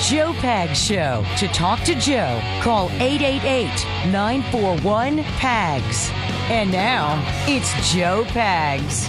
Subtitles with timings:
[0.00, 1.24] Joe Pag Show.
[1.38, 3.66] To talk to Joe, call 888
[4.12, 6.10] 941 PAGS.
[6.50, 9.08] And now, it's Joe Pags.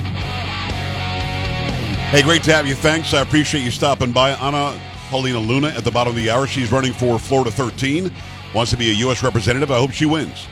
[2.09, 2.73] Hey, great to have you.
[2.73, 3.13] Thanks.
[3.13, 4.31] I appreciate you stopping by.
[4.31, 4.79] Anna
[5.09, 6.47] Paulina Luna at the bottom of the hour.
[6.47, 8.11] She's running for Florida 13,
[8.55, 9.21] wants to be a U.S.
[9.21, 9.69] representative.
[9.69, 10.47] I hope she wins.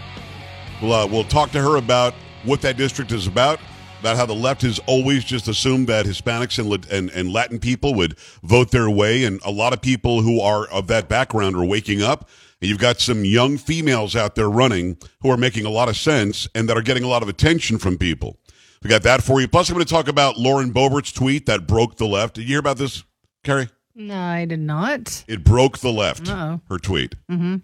[0.81, 2.13] We'll, uh, we'll talk to her about
[2.43, 3.59] what that district is about,
[3.99, 7.93] about how the left has always just assumed that Hispanics and, and, and Latin people
[7.95, 9.23] would vote their way.
[9.23, 12.29] And a lot of people who are of that background are waking up.
[12.61, 15.97] And you've got some young females out there running who are making a lot of
[15.97, 18.39] sense and that are getting a lot of attention from people.
[18.83, 19.47] We got that for you.
[19.47, 22.35] Plus, I'm going to talk about Lauren Boebert's tweet that broke the left.
[22.35, 23.03] Did you hear about this,
[23.43, 23.69] Carrie?
[23.95, 25.23] No, I did not.
[25.27, 26.29] It broke the left.
[26.29, 26.61] Uh-oh.
[26.69, 27.15] Her tweet.
[27.29, 27.55] Mm-hmm.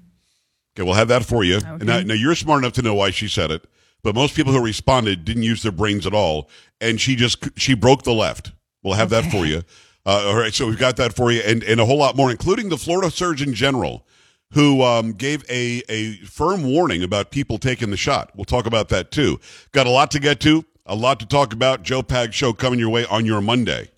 [0.75, 1.57] Okay, we'll have that for you.
[1.57, 1.85] Okay.
[1.85, 3.63] Now, now, you're smart enough to know why she said it,
[4.03, 6.49] but most people who responded didn't use their brains at all,
[6.81, 8.51] and she just she broke the left.
[8.83, 9.63] We'll have that for you.
[10.05, 12.29] Uh, all right, so we've got that for you, and and a whole lot more,
[12.29, 14.05] including the Florida Surgeon General,
[14.51, 18.31] who um, gave a a firm warning about people taking the shot.
[18.35, 19.39] We'll talk about that too.
[19.71, 21.83] Got a lot to get to, a lot to talk about.
[21.83, 23.89] Joe Pag Show coming your way on your Monday.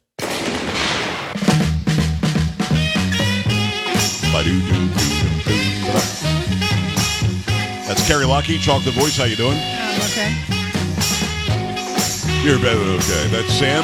[7.95, 9.15] That's Carrie Lockie, Chalk the Voice.
[9.15, 9.57] How you doing?
[9.57, 10.35] Um, okay.
[12.43, 12.77] You're better.
[12.77, 13.83] than Okay, that's Sam.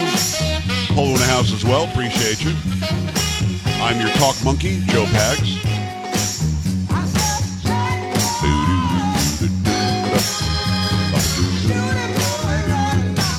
[0.94, 1.86] Polo in the house as well.
[1.86, 2.54] Appreciate you.
[3.82, 5.64] I'm your talk monkey, Joe Pags.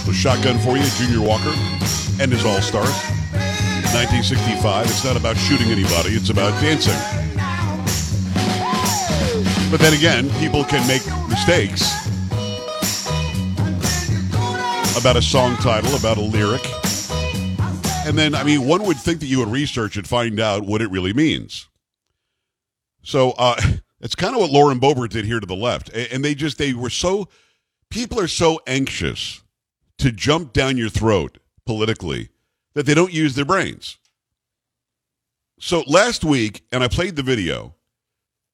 [0.07, 1.53] The shotgun for you, Junior Walker,
[2.19, 2.89] and his All Stars.
[3.93, 4.87] 1965.
[4.87, 6.97] It's not about shooting anybody; it's about dancing.
[9.73, 11.81] But then again, people can make mistakes
[14.99, 16.61] about a song title, about a lyric.
[18.07, 20.83] And then, I mean, one would think that you would research and find out what
[20.83, 21.71] it really means.
[23.03, 23.59] So uh,
[24.03, 25.89] it's kind of what Lauren Boebert did here to the left.
[25.89, 27.31] And they just, they were so,
[27.89, 29.43] people are so anxious
[29.97, 32.29] to jump down your throat politically
[32.75, 33.97] that they don't use their brains.
[35.59, 37.75] So last week, and I played the video,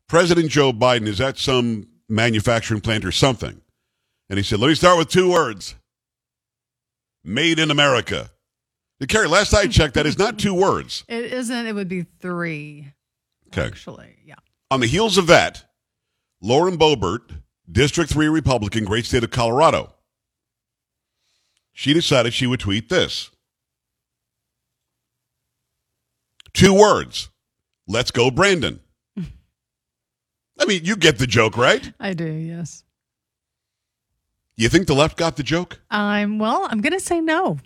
[0.08, 3.60] President Joe Biden is at some manufacturing plant or something.
[4.30, 5.74] And he said, let me start with two words
[7.24, 8.30] made in America.
[9.00, 11.04] Now, Carrie, last I checked, that is not two words.
[11.08, 11.66] It isn't.
[11.66, 12.92] It would be three.
[13.48, 13.66] Okay.
[13.66, 14.34] Actually, yeah.
[14.70, 15.64] On the heels of that,
[16.40, 17.30] Lauren Boebert,
[17.70, 19.94] District 3 Republican, great state of Colorado,
[21.72, 23.30] she decided she would tweet this.
[26.52, 27.28] Two words.
[27.86, 28.80] Let's go, Brandon.
[30.58, 31.92] I mean, you get the joke, right?
[32.00, 32.26] I do.
[32.30, 32.84] Yes.
[34.56, 35.80] You think the left got the joke?
[35.90, 36.66] I'm well.
[36.68, 37.58] I'm gonna say no.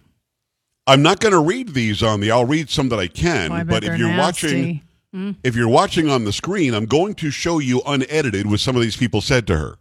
[0.87, 2.31] I'm not going to read these on the.
[2.31, 4.83] I'll read some that I can, Oh, I but if you're watching, nasty.
[5.13, 5.31] Hmm?
[5.45, 8.83] if you're watching on the screen, I'm going to show you unedited what some of
[8.83, 9.77] these people said to her.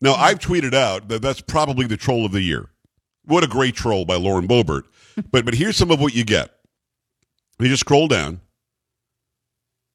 [0.00, 0.22] Now, hmm.
[0.22, 2.70] I've tweeted out that that's probably the troll of the year.
[3.24, 4.84] What a great troll by Lauren Boebert.
[5.30, 6.50] but but here's some of what you get.
[7.58, 8.40] You just scroll down.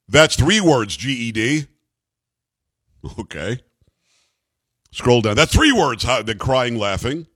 [0.07, 1.67] That's three words, GED.
[3.19, 3.59] Okay.
[4.91, 5.35] Scroll down.
[5.35, 6.03] That's three words.
[6.03, 7.27] How, then crying, laughing.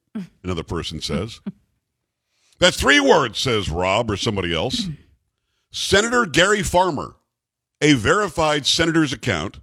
[0.43, 1.41] Another person says.
[2.59, 4.87] That's three words, says Rob or somebody else.
[5.71, 7.15] Senator Gary Farmer,
[7.81, 9.59] a verified senator's account,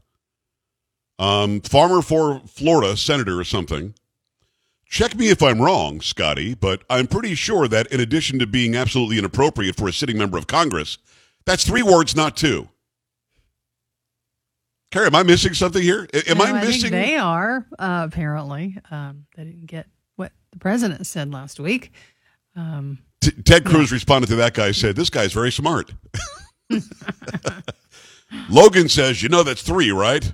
[1.19, 3.95] um, Farmer for Florida, senator or something.
[4.85, 8.77] Check me if I'm wrong, Scotty, but I'm pretty sure that in addition to being
[8.77, 10.99] absolutely inappropriate for a sitting member of Congress,
[11.47, 12.69] that's three words, not two.
[14.93, 16.07] Carrie, am I missing something here?
[16.29, 16.91] Am No, I think missing?
[16.93, 18.77] they are uh, apparently.
[18.91, 19.87] Um, they didn't get
[20.17, 21.93] what the president said last week.
[22.55, 25.93] Um, T- Ted Cruz responded to that guy, said, This guy's very smart.
[28.51, 30.33] Logan says, You know, that's three, right?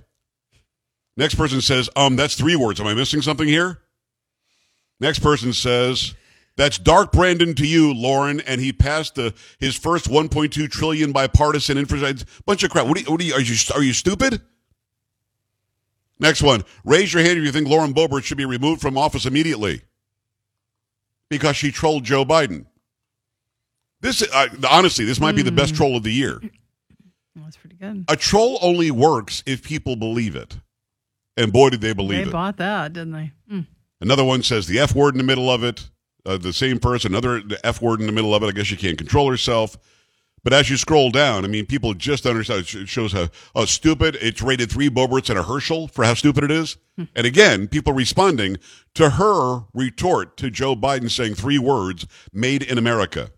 [1.16, 2.80] Next person says, Um, that's three words.
[2.80, 3.78] Am I missing something here?
[5.00, 6.14] Next person says,
[6.58, 11.78] That's Dark Brandon to you, Lauren, and he passed the, his first 1.2 trillion bipartisan
[11.78, 12.26] infrastructure.
[12.46, 12.88] Bunch of crap.
[12.88, 14.42] What, do you, what do you, are you, are you stupid?
[16.18, 16.64] Next one.
[16.84, 19.82] Raise your hand if you think Lauren Boebert should be removed from office immediately
[21.30, 22.66] because she trolled Joe Biden.
[24.00, 26.40] This, uh, honestly, this might be the best troll of the year.
[27.36, 28.04] that's pretty good.
[28.08, 30.56] A troll only works if people believe it,
[31.36, 32.26] and boy, did they believe They it.
[32.26, 33.32] They bought that, didn't they?
[33.48, 33.66] Mm.
[34.00, 35.88] Another one says the F word in the middle of it.
[36.28, 38.48] Uh, the same person, another F word in the middle of it.
[38.48, 39.78] I guess she can't control herself.
[40.44, 42.60] But as you scroll down, I mean, people just understand.
[42.60, 44.16] It shows how, how stupid.
[44.20, 46.76] It's rated three Boberts and a Herschel for how stupid it is.
[46.98, 48.58] and again, people responding
[48.94, 53.30] to her retort to Joe Biden saying three words, made in America.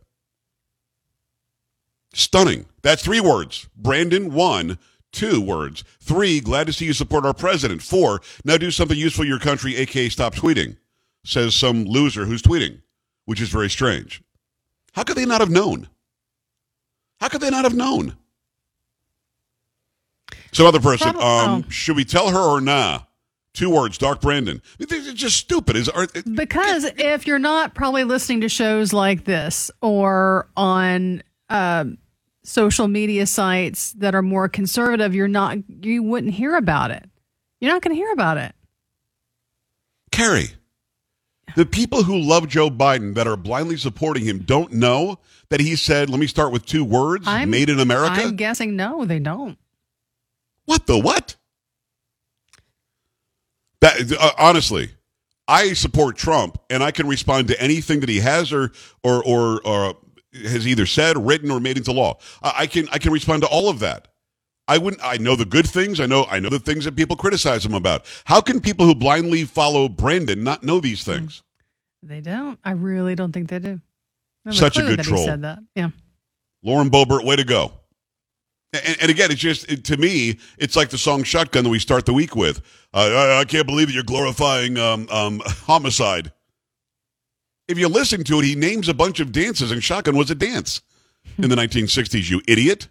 [2.13, 2.67] Stunning.
[2.83, 3.69] That's three words.
[3.77, 4.79] Brandon, one.
[5.13, 5.85] Two words.
[6.01, 7.83] Three, glad to see you support our president.
[7.83, 10.77] Four, now do something useful your country, aka stop tweeting,
[11.25, 12.81] says some loser who's tweeting,
[13.25, 14.23] which is very strange.
[14.93, 15.89] How could they not have known?
[17.21, 18.17] How could they not have known?
[20.53, 21.09] Some other person.
[21.09, 21.65] Um, oh.
[21.69, 23.01] Should we tell her or nah?
[23.53, 24.63] Two words, Dark Brandon.
[24.79, 25.77] It's just stupid.
[25.77, 25.91] Is
[26.35, 31.99] Because if you're not probably listening to shows like this or on um
[32.45, 37.09] social media sites that are more conservative, you're not you wouldn't hear about it.
[37.61, 38.55] You're not going to hear about it.
[40.13, 40.51] Carrie,
[41.57, 45.19] the people who love Joe Biden that are blindly supporting him don't know
[45.49, 48.23] that he said, let me start with two words, I'm- made in America?
[48.23, 49.59] I'm guessing no, they don't.
[50.65, 51.37] what the what?
[53.81, 54.91] That uh, honestly,
[55.49, 59.67] I support Trump and I can respond to anything that he has or or or,
[59.67, 59.97] or
[60.33, 62.19] has either said, written, or made into law.
[62.43, 64.09] I, I can I can respond to all of that.
[64.71, 65.03] I wouldn't.
[65.05, 65.99] I know the good things.
[65.99, 66.27] I know.
[66.31, 68.07] I know the things that people criticize him about.
[68.25, 71.43] How can people who blindly follow Brandon not know these things?
[72.05, 72.57] They don't.
[72.63, 73.81] I really don't think they do.
[74.47, 75.25] I Such a good troll.
[75.25, 75.59] Said that.
[75.75, 75.91] Yeah.
[76.63, 77.73] Lauren Boebert, way to go.
[78.73, 81.81] And, and again, it's just it, to me, it's like the song "Shotgun" that we
[81.81, 82.63] start the week with.
[82.95, 86.33] Uh, I, I can't believe that you're glorifying um, um, homicide.
[87.67, 90.37] If you listen to it, he names a bunch of dances, and "Shotgun" was a
[90.37, 90.81] dance
[91.39, 92.31] in the 1960s.
[92.31, 92.87] You idiot!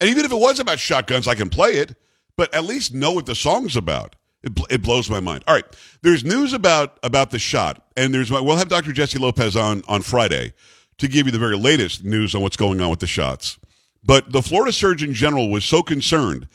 [0.00, 1.96] And even if it was about shotguns, I can play it,
[2.36, 4.16] but at least know what the song's about.
[4.42, 5.42] It, bl- it blows my mind.
[5.46, 5.64] All right,
[6.02, 8.92] there's news about about the shot, and there's we'll have Dr.
[8.92, 10.52] Jesse Lopez on on Friday
[10.98, 13.58] to give you the very latest news on what's going on with the shots.
[14.04, 16.48] But the Florida Surgeon General was so concerned.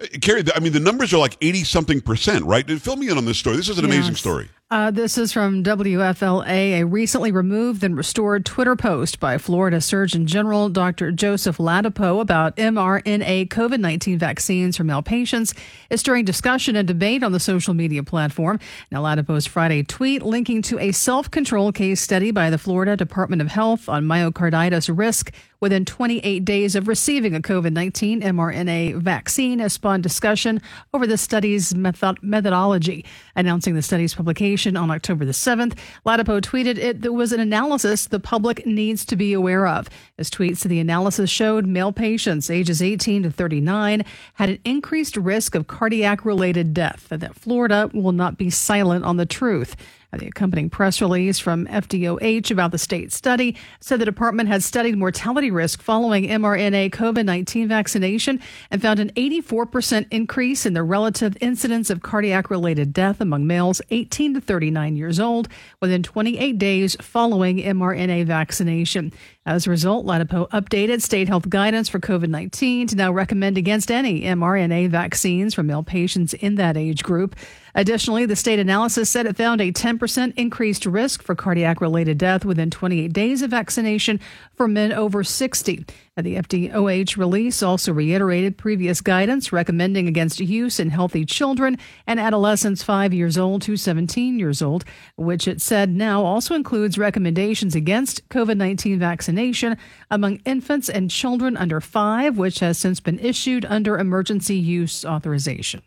[0.00, 2.68] Uh, Carrie, I mean, the numbers are like 80 something percent, right?
[2.80, 3.56] Fill me in on this story.
[3.56, 4.50] This is an amazing story.
[4.72, 6.46] Uh, this is from WFLA,
[6.78, 11.10] a recently removed and restored Twitter post by Florida Surgeon General Dr.
[11.10, 15.54] Joseph Ladapo about mRNA COVID 19 vaccines for male patients
[15.90, 18.60] is stirring discussion and debate on the social media platform.
[18.92, 23.42] Now, Ladapo's Friday tweet linking to a self control case study by the Florida Department
[23.42, 29.58] of Health on myocarditis risk within 28 days of receiving a COVID 19 mRNA vaccine
[29.58, 30.62] has spawned discussion
[30.94, 33.04] over the study's method- methodology.
[33.34, 38.06] Announcing the study's publication on October the 7th, Ladapo tweeted it there was an analysis
[38.06, 39.88] the public needs to be aware of.
[40.16, 44.04] His tweets said the analysis showed male patients ages 18 to 39
[44.34, 49.04] had an increased risk of cardiac related death, and that Florida will not be silent
[49.04, 49.76] on the truth.
[50.18, 54.98] The accompanying press release from FDOH about the state study said the department had studied
[54.98, 58.40] mortality risk following mRNA COVID 19 vaccination
[58.72, 63.80] and found an 84% increase in the relative incidence of cardiac related death among males
[63.90, 65.48] 18 to 39 years old
[65.80, 69.12] within 28 days following mRNA vaccination.
[69.46, 73.90] As a result, Ladapo updated state health guidance for COVID 19 to now recommend against
[73.90, 77.36] any mRNA vaccines for male patients in that age group.
[77.74, 82.44] Additionally, the state analysis said it found a 10% increased risk for cardiac related death
[82.44, 84.18] within 28 days of vaccination
[84.54, 85.84] for men over 60.
[86.16, 92.18] And the FDOH release also reiterated previous guidance recommending against use in healthy children and
[92.18, 94.84] adolescents 5 years old to 17 years old,
[95.16, 99.76] which it said now also includes recommendations against COVID 19 vaccination
[100.10, 105.82] among infants and children under 5, which has since been issued under emergency use authorization.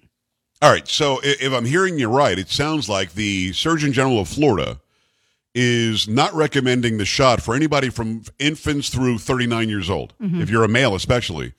[0.63, 0.87] All right.
[0.87, 4.79] So if I'm hearing you right, it sounds like the Surgeon General of Florida
[5.53, 10.41] is not recommending the shot for anybody from infants through 39 years old, mm-hmm.
[10.41, 11.51] if you're a male especially.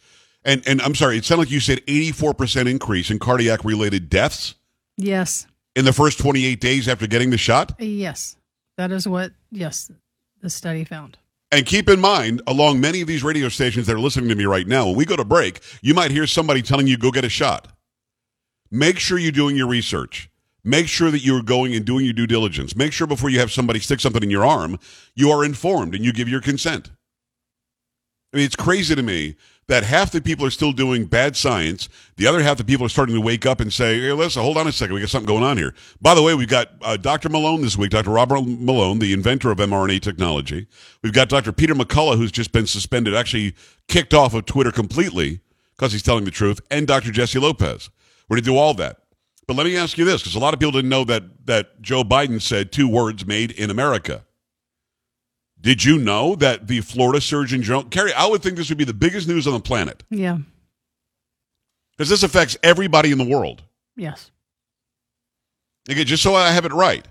[0.42, 4.54] And and I'm sorry, it sounded like you said 84% increase in cardiac related deaths
[4.96, 5.46] Yes.
[5.76, 7.74] in the first 28 days after getting the shot.
[7.78, 8.36] Yes.
[8.78, 9.90] That is what, yes,
[10.40, 11.18] the study found.
[11.52, 14.46] And keep in mind, along many of these radio stations that are listening to me
[14.46, 17.24] right now, when we go to break, you might hear somebody telling you go get
[17.24, 17.68] a shot.
[18.70, 20.30] Make sure you're doing your research.
[20.64, 22.74] Make sure that you're going and doing your due diligence.
[22.74, 24.78] Make sure before you have somebody stick something in your arm,
[25.14, 26.90] you are informed and you give your consent.
[28.32, 31.88] I mean, it's crazy to me that half the people are still doing bad science.
[32.16, 34.56] The other half the people are starting to wake up and say, hey, listen, hold
[34.56, 34.94] on a second.
[34.94, 35.74] We got something going on here.
[36.00, 37.28] By the way, we've got uh, Dr.
[37.28, 38.10] Malone this week, Dr.
[38.10, 40.66] Robert Malone, the inventor of mRNA technology.
[41.02, 41.52] We've got Dr.
[41.52, 43.54] Peter McCullough, who's just been suspended, actually
[43.88, 45.40] kicked off of Twitter completely
[45.76, 47.10] because he's telling the truth, and Dr.
[47.10, 47.90] Jesse Lopez.
[48.28, 48.98] We're going to do all that.
[49.46, 51.82] But let me ask you this, because a lot of people didn't know that, that
[51.82, 54.24] Joe Biden said two words made in America.
[55.60, 58.84] Did you know that the Florida Surgeon General, Carrie, I would think this would be
[58.84, 60.38] the biggest news on the planet Yeah.
[61.96, 63.62] because this affects everybody in the world.
[63.96, 64.30] Yes.
[65.88, 67.06] Again, just so I have it right.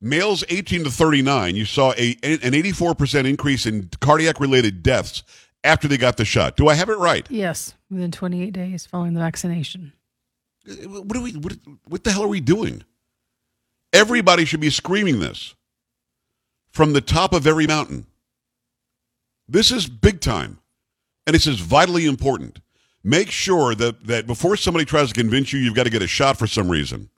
[0.00, 5.22] Males 18 to 39, you saw a, an 84% increase in cardiac related deaths
[5.62, 6.56] after they got the shot.
[6.56, 7.26] Do I have it right?
[7.30, 9.92] Yes, within 28 days following the vaccination.
[10.66, 11.32] What are we?
[11.32, 12.84] What, what the hell are we doing?
[13.92, 15.54] Everybody should be screaming this
[16.70, 18.06] from the top of every mountain.
[19.46, 20.58] This is big time,
[21.26, 22.60] and this is vitally important.
[23.02, 26.06] Make sure that, that before somebody tries to convince you you've got to get a
[26.06, 27.10] shot for some reason,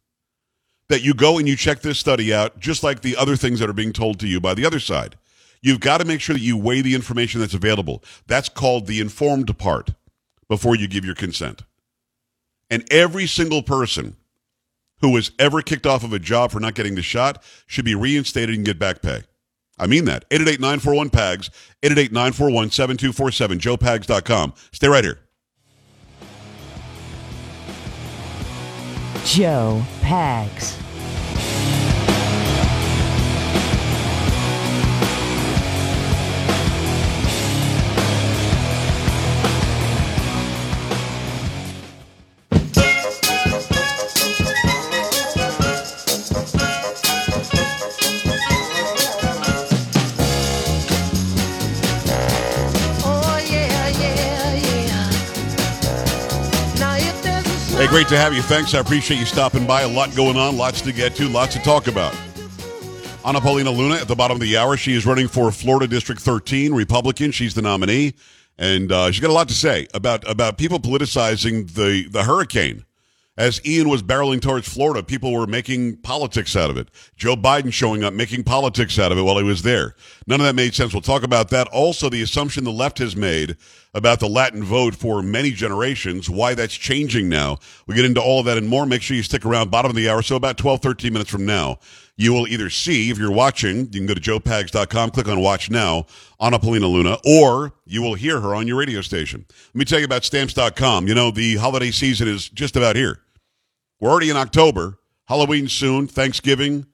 [0.88, 3.70] that you go and you check this study out, just like the other things that
[3.70, 5.16] are being told to you by the other side.
[5.62, 8.02] You've got to make sure that you weigh the information that's available.
[8.26, 9.90] That's called the informed part
[10.48, 11.62] before you give your consent.
[12.70, 14.16] And every single person
[15.00, 17.94] who was ever kicked off of a job for not getting the shot should be
[17.94, 19.22] reinstated and get back pay.
[19.78, 20.28] I mean that.
[20.30, 21.50] 888-941-PAGS,
[21.82, 24.54] 888-941-7247, joepags.com.
[24.72, 25.20] Stay right here.
[29.24, 30.80] Joe Pags.
[57.86, 58.42] Hey, great to have you.
[58.42, 58.74] Thanks.
[58.74, 59.82] I appreciate you stopping by.
[59.82, 62.12] A lot going on, lots to get to, lots to talk about.
[63.24, 64.76] Anna Paulina Luna at the bottom of the hour.
[64.76, 67.30] She is running for Florida District 13, Republican.
[67.30, 68.14] She's the nominee,
[68.58, 72.84] and uh, she's got a lot to say about about people politicizing the the hurricane.
[73.38, 76.88] As Ian was barreling towards Florida, people were making politics out of it.
[77.16, 79.94] Joe Biden showing up, making politics out of it while he was there.
[80.26, 80.94] None of that made sense.
[80.94, 81.68] We'll talk about that.
[81.68, 83.58] Also, the assumption the left has made
[83.92, 87.58] about the Latin vote for many generations, why that's changing now.
[87.86, 88.86] We get into all of that and more.
[88.86, 90.22] Make sure you stick around, bottom of the hour.
[90.22, 91.78] So about 12, 13 minutes from now,
[92.16, 95.70] you will either see, if you're watching, you can go to joepags.com, click on watch
[95.70, 96.06] now,
[96.40, 99.44] Anna Paulina Luna, or you will hear her on your radio station.
[99.48, 101.06] Let me tell you about stamps.com.
[101.06, 103.20] You know, the holiday season is just about here.
[104.00, 104.98] We're already in October.
[105.26, 106.86] Halloween soon, Thanksgiving.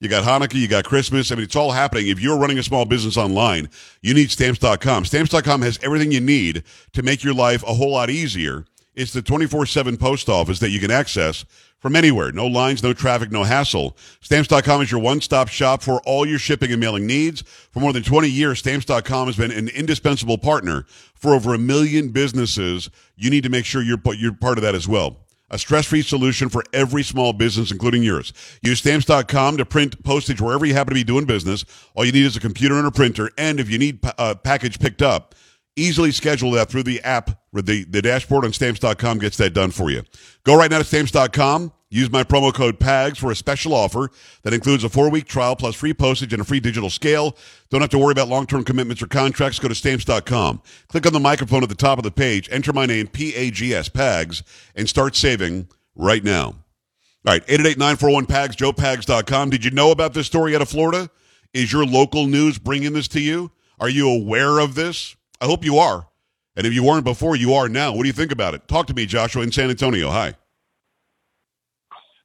[0.00, 1.32] You got Hanukkah, you got Christmas.
[1.32, 2.08] I mean, it's all happening.
[2.08, 3.68] If you're running a small business online,
[4.02, 5.06] you need stamps.com.
[5.06, 8.64] Stamps.com has everything you need to make your life a whole lot easier.
[8.94, 11.44] It's the 24 7 post office that you can access
[11.78, 12.30] from anywhere.
[12.32, 13.96] No lines, no traffic, no hassle.
[14.20, 17.42] Stamps.com is your one stop shop for all your shipping and mailing needs.
[17.42, 22.10] For more than 20 years, Stamps.com has been an indispensable partner for over a million
[22.10, 22.90] businesses.
[23.16, 26.48] You need to make sure you're, you're part of that as well a stress-free solution
[26.48, 28.32] for every small business, including yours.
[28.62, 31.64] Use stamps.com to print postage wherever you happen to be doing business.
[31.94, 33.30] All you need is a computer and a printer.
[33.38, 35.34] And if you need a uh, package picked up,
[35.76, 37.38] easily schedule that through the app.
[37.52, 40.02] The, the dashboard on stamps.com gets that done for you.
[40.44, 41.72] Go right now to stamps.com.
[41.88, 44.10] Use my promo code PAGS for a special offer
[44.42, 47.36] that includes a four week trial plus free postage and a free digital scale.
[47.70, 49.60] Don't have to worry about long term commitments or contracts.
[49.60, 50.62] Go to stamps.com.
[50.88, 53.50] Click on the microphone at the top of the page, enter my name, P A
[53.50, 54.42] G S, PAGS,
[54.74, 56.46] and start saving right now.
[56.46, 59.50] All right, 888 941 PAGS, joepags.com.
[59.50, 61.08] Did you know about this story out of Florida?
[61.54, 63.52] Is your local news bringing this to you?
[63.78, 65.16] Are you aware of this?
[65.40, 66.08] I hope you are.
[66.56, 67.92] And if you weren't before, you are now.
[67.92, 68.66] What do you think about it?
[68.66, 70.10] Talk to me, Joshua, in San Antonio.
[70.10, 70.34] Hi.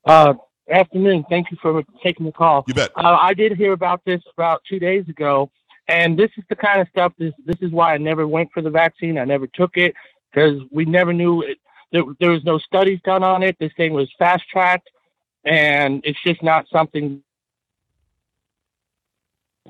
[0.06, 0.34] Uh,
[0.70, 1.26] afternoon.
[1.30, 2.64] Thank you for taking the call.
[2.68, 2.92] You bet.
[2.96, 5.52] Uh, I did hear about this about two days ago,
[5.88, 7.14] and this is the kind of stuff.
[7.18, 9.18] This this is why I never went for the vaccine.
[9.18, 9.94] I never took it
[10.32, 11.58] because we never knew it.
[11.92, 13.58] There, there was no studies done on it.
[13.60, 14.90] This thing was fast tracked,
[15.44, 17.22] and it's just not something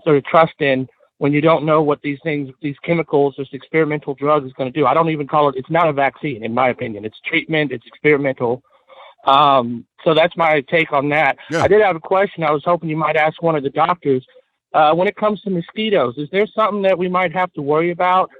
[0.03, 4.15] sort of trust in when you don't know what these things, these chemicals, this experimental
[4.15, 4.88] drug is going to do.
[4.88, 5.55] I don't even call it.
[5.55, 7.05] It's not a vaccine, in my opinion.
[7.05, 7.71] It's treatment.
[7.71, 8.63] It's experimental.
[9.25, 11.38] Um, so that's my take on that.
[11.50, 11.63] Yeah.
[11.63, 12.44] I did have a question.
[12.44, 14.25] I was hoping you might ask one of the doctors.
[14.74, 17.92] Uh, when it comes to mosquitoes, is there something that we might have to worry
[17.92, 18.32] about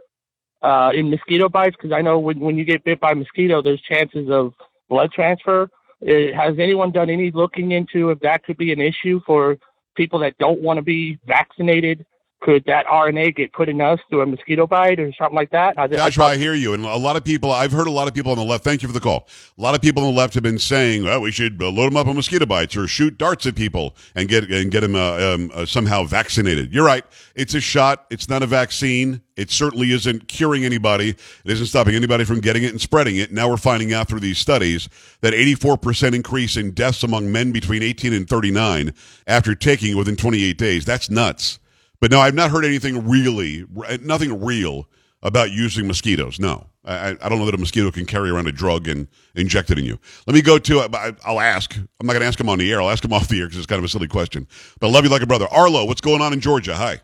[0.62, 1.76] uh, in mosquito bites?
[1.76, 4.54] Because I know when, when you get bit by a mosquito, there's chances of
[4.90, 5.70] blood transfer.
[6.02, 9.58] Uh, has anyone done any looking into if that could be an issue for
[9.96, 12.06] people that don't want to be vaccinated
[12.42, 15.78] could that RNA get put in us through a mosquito bite or something like that?
[15.78, 16.74] I, Joshua, I, I hear you.
[16.74, 18.82] And a lot of people, I've heard a lot of people on the left, thank
[18.82, 19.28] you for the call.
[19.58, 21.98] A lot of people on the left have been saying, well, we should load them
[21.98, 25.34] up on mosquito bites or shoot darts at people and get, and get them uh,
[25.34, 26.74] um, uh, somehow vaccinated.
[26.74, 27.06] You're right.
[27.36, 28.06] It's a shot.
[28.10, 29.22] It's not a vaccine.
[29.38, 31.10] It certainly isn't curing anybody.
[31.10, 33.32] It isn't stopping anybody from getting it and spreading it.
[33.32, 34.90] Now we're finding out through these studies
[35.22, 38.94] that 84% increase in deaths among men between 18 and 39
[39.28, 40.86] after taking it within 28 days.
[40.86, 41.60] That's nuts.
[42.02, 43.66] But no, I've not heard anything really,
[44.02, 44.90] nothing real
[45.22, 46.40] about using mosquitoes.
[46.40, 49.70] No, I, I don't know that a mosquito can carry around a drug and inject
[49.70, 50.00] it in you.
[50.26, 51.76] Let me go to, uh, I'll ask.
[51.76, 52.82] I'm not going to ask him on the air.
[52.82, 54.48] I'll ask him off the air because it's kind of a silly question.
[54.80, 55.48] But I love you like a brother.
[55.52, 56.76] Arlo, what's going on in Georgia?
[56.76, 57.00] Hi.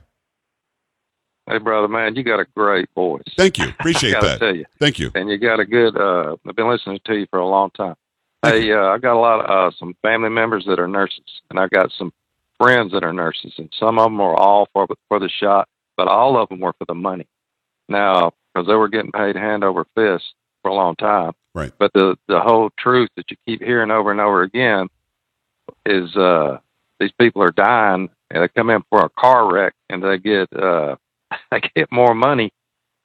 [1.47, 3.21] Hey, brother, man, you got a great voice.
[3.37, 3.69] Thank you.
[3.69, 4.39] Appreciate I that.
[4.39, 5.11] Tell you, Thank you.
[5.15, 5.95] and you got a good.
[5.95, 7.95] Uh, I've been listening to you for a long time.
[8.43, 11.59] Hey, uh, I got a lot of uh, some family members that are nurses, and
[11.59, 12.11] I got some
[12.59, 16.07] friends that are nurses, and some of them are all for for the shot, but
[16.07, 17.27] all of them were for the money.
[17.89, 21.33] Now, because they were getting paid hand over fist for a long time.
[21.53, 21.71] Right.
[21.77, 24.87] But the the whole truth that you keep hearing over and over again
[25.85, 26.59] is uh,
[26.99, 30.51] these people are dying, and they come in for a car wreck, and they get
[30.53, 30.95] uh,
[31.51, 32.51] they get more money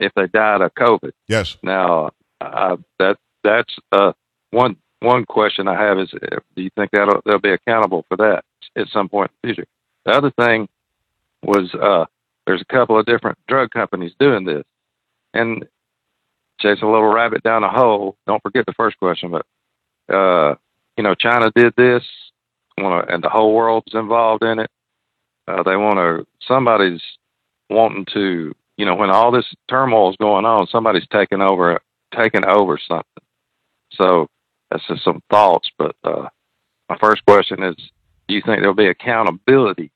[0.01, 1.13] if they died of COVID.
[1.29, 1.57] Yes.
[1.63, 4.13] Now, uh, that that's uh,
[4.51, 8.17] one one question I have is, uh, do you think that they'll be accountable for
[8.19, 8.45] that
[8.77, 9.69] at some point in the future?
[10.05, 10.69] The other thing
[11.43, 12.07] was uh,
[12.47, 14.65] there's a couple of different drug companies doing this,
[15.35, 15.65] and
[16.61, 18.17] chase a little rabbit down a hole.
[18.27, 20.55] Don't forget the first question, but uh,
[20.97, 22.03] you know, China did this,
[22.79, 24.71] wanna, and the whole world's involved in it.
[25.49, 26.27] Uh, they want to.
[26.47, 27.03] Somebody's
[27.71, 28.55] wanting to.
[28.79, 31.79] You know, when all this turmoil is going on, somebody's taking over,
[32.17, 33.05] taking over something.
[33.93, 34.29] So
[34.71, 35.71] that's just some thoughts.
[35.79, 36.29] But uh,
[36.89, 37.77] my first question is:
[38.33, 39.93] Do you think there'll be accountability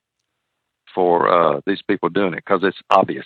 [0.94, 2.44] for uh, these people doing it?
[2.44, 3.24] Because it's obvious.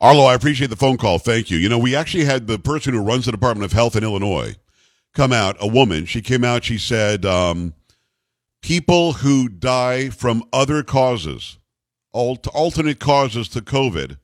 [0.00, 1.18] Arlo, I appreciate the phone call.
[1.18, 1.58] Thank you.
[1.58, 4.56] You know, we actually had the person who runs the Department of Health in Illinois
[5.14, 6.06] come out, a woman.
[6.06, 7.74] She came out, she said, um,
[8.62, 11.58] people who die from other causes,
[12.14, 14.16] alt- alternate causes to COVID,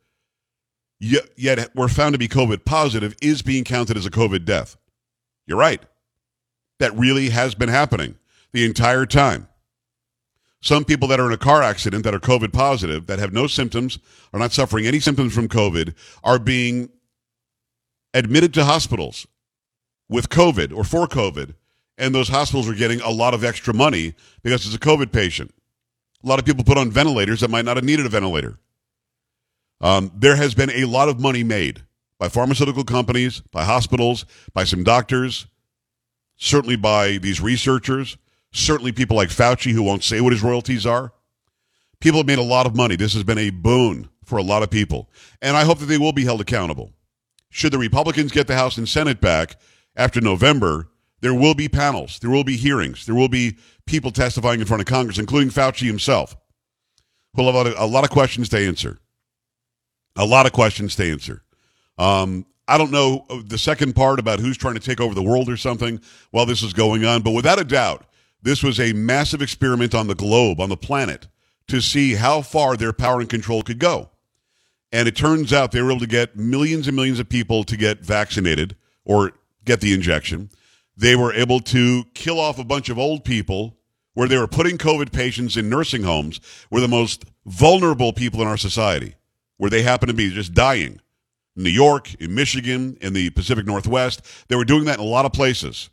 [0.99, 4.79] yet, yet were found to be COVID positive, is being counted as a COVID death.
[5.47, 5.83] You're right.
[6.79, 8.17] That really has been happening
[8.53, 9.49] the entire time.
[10.65, 13.47] Some people that are in a car accident that are COVID positive, that have no
[13.47, 13.99] symptoms,
[14.33, 15.95] are not suffering any symptoms from COVID,
[16.25, 16.89] are being
[18.15, 19.27] admitted to hospitals
[20.09, 21.53] with COVID or for COVID,
[21.99, 25.55] and those hospitals are getting a lot of extra money because it's a COVID patient.
[26.25, 28.59] A lot of people put on ventilators that might not have needed a ventilator.
[29.83, 31.83] Um, there has been a lot of money made
[32.19, 34.25] by pharmaceutical companies, by hospitals,
[34.55, 35.47] by some doctors,
[36.37, 38.17] certainly by these researchers,
[38.55, 41.13] certainly people like Fauci who won't say what his royalties are.
[42.01, 42.97] People have made a lot of money.
[42.97, 45.11] This has been a boon for a lot of people.
[45.43, 46.93] And I hope that they will be held accountable.
[47.51, 49.57] Should the Republicans get the House and Senate back
[49.97, 50.89] after November,
[51.21, 54.81] there will be panels, there will be hearings, there will be people testifying in front
[54.81, 56.37] of Congress, including Fauci himself,
[57.35, 58.99] who'll have a, lot of questions to answer.
[60.17, 61.43] A lot of questions to answer.
[61.99, 65.49] Um, I don't know the second part about who's trying to take over the world
[65.49, 68.07] or something while this is going on, but without a doubt,
[68.45, 71.27] this was a massive experiment on the globe, on the planet,
[71.67, 74.11] to see how far their power and control could go.
[74.93, 77.77] And it turns out they were able to get millions and millions of people to
[77.77, 79.33] get vaccinated or
[79.65, 80.51] get the injection.
[80.95, 83.79] They were able to kill off a bunch of old people
[84.13, 88.47] where they were putting COVID patients in nursing homes, where the most vulnerable people in
[88.47, 89.15] our society,
[89.57, 91.01] where they happen to be just dying.
[91.57, 94.23] New York, in Michigan, in the Pacific Northwest.
[94.49, 95.89] They were doing that in a lot of places.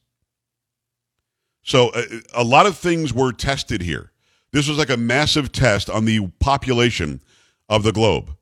[1.64, 4.12] So uh, a lot of things were tested here.
[4.52, 7.22] This was like a massive test on the population
[7.70, 8.36] of the globe.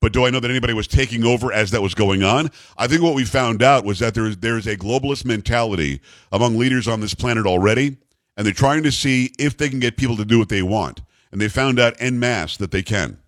[0.00, 2.50] But do I know that anybody was taking over as that was going on?
[2.76, 6.86] I think what we found out was that there's there's a globalist mentality among leaders
[6.86, 7.96] on this planet already,
[8.36, 11.00] and they're trying to see if they can get people to do what they want.
[11.32, 13.18] And they found out en masse that they can.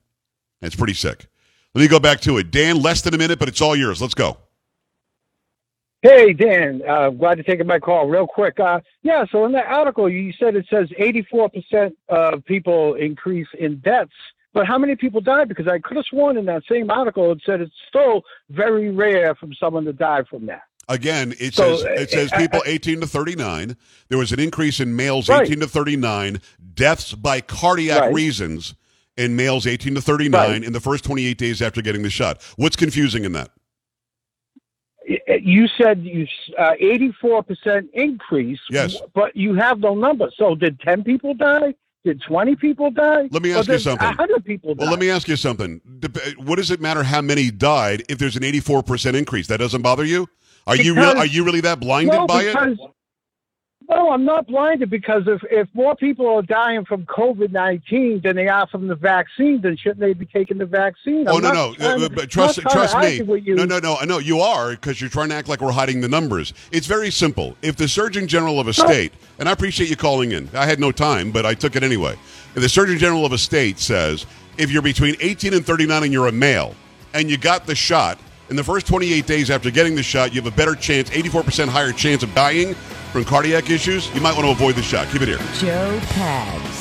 [0.60, 1.26] It's pretty sick.
[1.74, 2.50] Let me go back to it.
[2.50, 4.02] Dan, less than a minute, but it's all yours.
[4.02, 4.36] Let's go.
[6.06, 8.60] Hey, Dan, uh, glad to take my call real quick.
[8.60, 13.78] Uh, yeah, so in that article, you said it says 84% of people increase in
[13.80, 14.12] deaths,
[14.54, 15.48] but how many people died?
[15.48, 19.34] Because I could have sworn in that same article it said it's still very rare
[19.34, 20.62] from someone to die from that.
[20.88, 23.76] Again, it So, says it says uh, people uh, 18 to 39.
[24.08, 25.42] There was an increase in males Right.
[25.42, 26.40] 18 to 39,
[26.74, 28.14] deaths by cardiac Right.
[28.14, 28.74] reasons
[29.16, 30.62] in males 18 to 39 Right.
[30.62, 32.40] in the first 28 days after getting the shot.
[32.54, 33.50] What's confusing in that?
[35.28, 36.26] You said you
[36.58, 38.96] uh, 84% increase, Yes.
[39.14, 40.30] but you have no number.
[40.36, 41.74] So did 10 people die?
[42.04, 43.28] Did 20 people die?
[43.30, 44.06] Let me ask you something.
[44.06, 44.82] 100 people die.
[44.82, 45.80] Well, let me ask you something.
[46.38, 49.46] What does it matter how many died if there's an 84% increase?
[49.48, 50.28] That doesn't bother you?
[50.66, 52.78] Are you real, Because- are you really that blinded no, by it?
[53.88, 58.34] No, I'm not blinded because if, if more people are dying from COVID 19 than
[58.34, 61.28] they are from the vaccine, then shouldn't they be taking the vaccine?
[61.28, 61.74] Oh I'm no no!
[61.74, 63.54] trying Uh, but trust not trying to trust me.
[63.54, 63.96] No no no!
[63.96, 66.52] I know you are because you're trying to act like we're hiding the numbers.
[66.72, 67.56] It's very simple.
[67.62, 70.80] If the Surgeon General of a state, and I appreciate you calling in, I had
[70.80, 72.18] no time, but I took it anyway.
[72.56, 74.26] If the Surgeon General of a state says
[74.58, 76.74] if you're between 18 and 39 and you're a male
[77.14, 78.18] and you got the shot
[78.50, 81.68] in the first 28 days after getting the shot, you have a better chance, 84%
[81.68, 82.74] higher chance of dying
[83.12, 84.14] from cardiac issues.
[84.14, 85.08] You might want to avoid the shot.
[85.08, 85.38] Keep it here.
[85.54, 86.75] Joe Pags.